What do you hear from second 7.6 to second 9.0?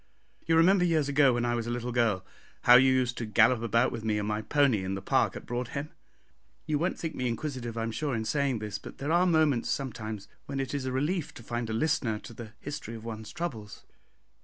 I am sure, in saying this, but